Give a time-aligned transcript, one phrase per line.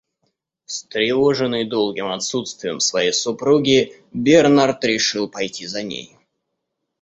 [0.65, 6.17] Встревоженный долгим отсутствием своей супруги, Бернард решил пойти за ней.